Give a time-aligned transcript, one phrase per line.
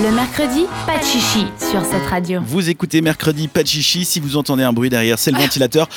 [0.00, 2.40] Le mercredi, pas de chichi sur cette radio.
[2.46, 4.04] Vous écoutez mercredi, pas de chichi.
[4.04, 5.88] Si vous entendez un bruit derrière, c'est le ventilateur.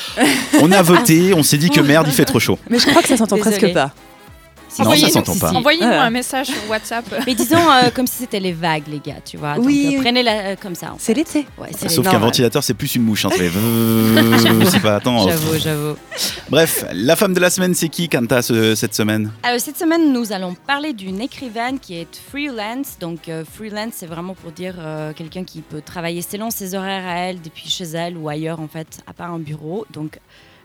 [0.60, 2.58] On a voté, on s'est dit que merde, il fait trop chaud.
[2.68, 3.92] Mais je crois que ça s'entend presque pas.
[4.78, 5.52] Non, Envoyez- ça s'entend pas.
[5.52, 6.02] Envoyez-nous Ah.
[6.04, 7.04] un message sur WhatsApp.
[7.26, 9.56] Mais disons euh, comme si c'était les vagues, les gars, tu vois.
[9.56, 9.98] Donc, Oui, euh, oui.
[10.02, 10.94] Prenez-la euh, comme ça.
[10.98, 11.46] C'est l'été.
[11.58, 13.24] Ouais, c'est Sauf qu'un ventilateur, c'est plus une mouche.
[13.24, 13.30] Hein,
[14.70, 15.28] c'est pas attends.
[15.28, 15.96] J'avoue, j'avoue.
[16.48, 19.30] Bref, la femme de la semaine, c'est qui, Kanta, ce- cette semaine?
[19.42, 22.96] Alors, cette semaine, nous allons parler d'une écrivaine qui est freelance.
[23.00, 27.06] Donc, euh, freelance, c'est vraiment pour dire euh, quelqu'un qui peut travailler selon ses horaires
[27.06, 29.86] à elle, depuis chez elle ou ailleurs, en fait, à part un bureau.
[29.92, 30.18] Donc,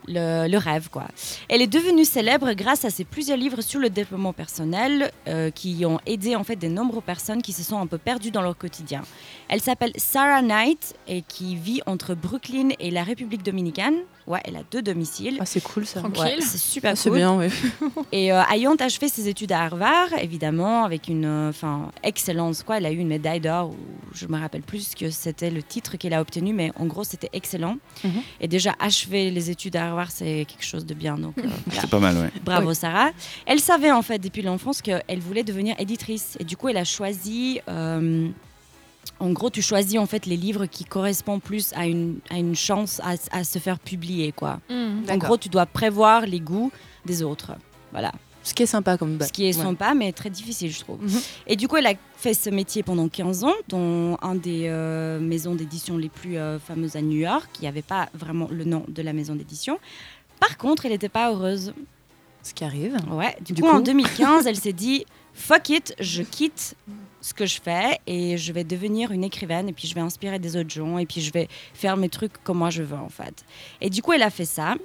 [0.08, 1.06] le, le rêve, quoi.
[1.50, 5.86] Elle est devenue célèbre grâce à ses plusieurs livres sur le développement personnel euh, qui
[5.86, 8.58] ont aidé, en fait, de nombreuses personnes qui se sont un peu perdues dans leur
[8.58, 9.02] quotidien.
[9.50, 13.96] Elle s'appelle Sarah Knight et qui vit entre Brooklyn et la République dominicaine.
[14.26, 15.38] Ouais, elle a deux domiciles.
[15.40, 16.02] Ah, c'est cool ça.
[16.02, 16.22] Tranquille.
[16.22, 17.20] Ouais, c'est super Ah, c'est cool.
[17.20, 17.48] bien, oui.
[18.12, 22.78] Et euh, ayant achevé ses études à Harvard, évidemment, avec une euh, enfin, excellence, quoi.
[22.78, 23.76] Elle a eu une médaille d'or, ou
[24.14, 27.30] je me rappelle plus que c'était le titre qu'elle a obtenu, mais en gros, c'était
[27.32, 27.78] excellent.
[28.04, 28.22] Mhm.
[28.42, 31.18] Et déjà, achever les études à Harvard, c'est quelque chose de bien.
[31.18, 31.82] Donc, euh, voilà.
[31.82, 32.32] C'est pas mal, ouais.
[32.44, 33.10] bravo Sarah.
[33.46, 36.38] Elle savait en fait depuis l'enfance qu'elle voulait devenir éditrice.
[36.40, 37.60] Et du coup, elle a choisi.
[37.68, 38.30] euh,
[39.20, 42.56] en gros, tu choisis en fait les livres qui correspondent plus à une, à une
[42.56, 44.60] chance à, à se faire publier, quoi.
[44.70, 45.04] Hmm.
[45.10, 46.72] En gros, tu dois prévoir les goûts
[47.06, 47.54] des autres.
[47.92, 48.12] Voilà.
[48.48, 49.62] Ce qui est sympa comme Ce qui est ouais.
[49.62, 51.04] sympa, mais très difficile, je trouve.
[51.04, 51.20] Mhm.
[51.48, 55.20] Et du coup, elle a fait ce métier pendant 15 ans dans un des euh,
[55.20, 57.50] maisons d'édition les plus euh, fameuses à New York.
[57.60, 59.80] Il n'y avait pas vraiment le nom de la maison d'édition.
[60.40, 61.74] Par contre, elle n'était pas heureuse.
[62.42, 62.96] Ce qui arrive.
[63.12, 63.36] Ouais.
[63.42, 66.76] Du, Du coup, en coup 2015, elle s'est dit fuck it, je quitte
[67.20, 70.40] ce que je fais et je vais devenir une écrivaine et puis je vais inspirer
[70.40, 73.10] des autres gens et puis je vais faire mes trucs comme moi je veux en
[73.10, 73.44] fait.
[73.82, 74.76] Et du coup, elle a fait ça.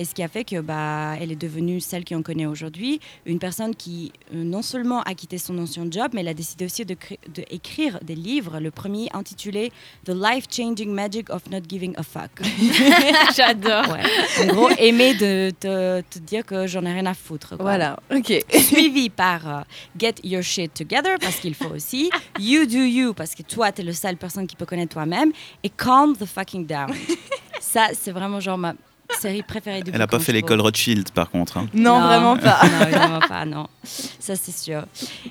[0.00, 3.38] Et ce qui a fait que bah, elle est devenue celle qu'on connaît aujourd'hui, une
[3.38, 6.86] personne qui euh, non seulement a quitté son ancien job, mais elle a décidé aussi
[6.86, 8.60] de, cré- de écrire des livres.
[8.60, 9.70] Le premier intitulé
[10.06, 12.30] The Life Changing Magic of Not Giving a Fuck.
[13.36, 13.90] J'adore.
[13.92, 14.00] Ouais.
[14.42, 17.48] En gros, aimer de te, dire que j'en ai rien à foutre.
[17.56, 18.32] quoi Voilà, ok.
[18.58, 19.60] suivi par euh,
[19.98, 23.82] Get Your Shit Together, parce qu'il faut aussi, You Do You, parce que toi, t'es
[23.82, 25.30] le seule personne qui peut connaître toi-même,
[25.62, 26.90] et Calm the Fucking Down.
[27.60, 28.72] Ça, c'est vraiment genre ma
[29.20, 31.58] série préférée du Elle a pas fait l'école Rothschild, par contre.
[31.58, 31.68] hein.
[31.74, 32.60] Non, vraiment pas.
[32.64, 33.66] Non, vraiment pas, non.
[33.84, 34.84] Ça, c'est sûr.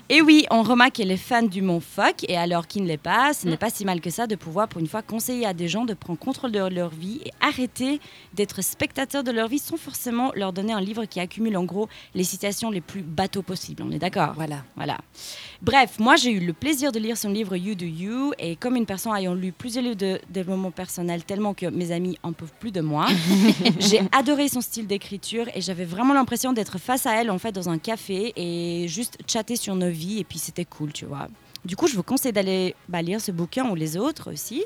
[0.08, 2.96] Et oui, on remarque qu'elle est fan du mot fuck, et alors qui ne l'est
[2.96, 5.52] pas, ce n'est pas si mal que ça de pouvoir, pour une fois, conseiller à
[5.54, 8.00] des gens de prendre contrôle de leur vie et arrêter
[8.34, 11.88] d'être spectateurs de leur vie sans forcément leur donner un livre qui accumule en gros
[12.14, 13.82] les citations les plus bateaux possibles.
[13.86, 14.32] On est d'accord?
[14.36, 14.62] Voilà.
[14.76, 14.98] Voilà.
[15.62, 18.76] Bref, moi j'ai eu le plaisir de lire son livre You Do You et comme
[18.76, 22.52] une personne ayant lu plusieurs livres de développement personnel tellement que mes amis en peuvent
[22.60, 23.06] plus de moi,
[23.80, 27.52] j'ai adoré son style d'écriture et j'avais vraiment l'impression d'être face à elle en fait
[27.52, 31.28] dans un café et juste chatter sur nos vies et puis c'était cool, tu vois.
[31.64, 34.64] Du coup, je vous conseille d'aller bah, lire ce bouquin ou les autres aussi.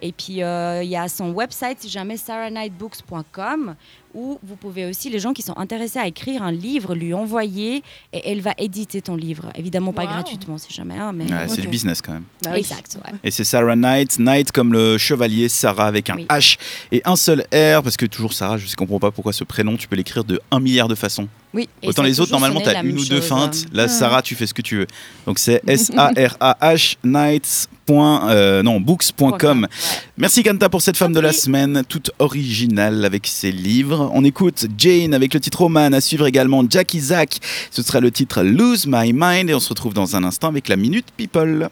[0.00, 3.76] Et puis, euh, il y a son website, si jamais, sarahnightbooks.com,
[4.14, 7.82] où vous pouvez aussi, les gens qui sont intéressés à écrire un livre, lui envoyer
[8.12, 9.50] et elle va éditer ton livre.
[9.54, 10.08] Évidemment, pas Wow.
[10.08, 10.96] gratuitement, si jamais.
[10.98, 11.24] hein, mais...
[11.24, 11.60] Ouais, C'est Ok.
[11.62, 12.24] du business quand même.
[12.44, 12.60] Bah oui.
[12.60, 13.12] Exact, ouais.
[13.24, 16.26] Et c'est Sarah Knight, Knight comme le chevalier, Sarah avec un Oui.
[16.28, 16.56] H
[16.92, 19.76] et un seul R, parce que toujours Sarah, je ne comprends pas pourquoi ce prénom,
[19.76, 21.28] tu peux l'écrire de un milliard de façons.
[21.52, 21.68] Oui.
[21.84, 23.56] Autant les autres, normalement, tu as une ou deux chose, feintes.
[23.66, 23.70] hein.
[23.72, 24.86] Là, Sarah, tu fais ce que tu veux.
[25.26, 27.68] Donc c'est S-A-R-A-H, Knights.
[27.86, 29.62] point, euh, non, books.com.
[29.62, 29.68] Ouais.
[30.16, 33.99] Merci Kanta pour cette femme de la semaine, toute originale avec ses livres.
[34.12, 37.38] On écoute Jane avec le titre Roman, à suivre également Jack Isaac.
[37.70, 40.68] Ce sera le titre Lose My Mind et on se retrouve dans un instant avec
[40.68, 41.68] la Minute People.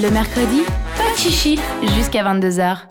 [0.00, 0.62] Le mercredi,
[0.96, 1.58] pas de chichi
[1.96, 2.78] jusqu'à 22h.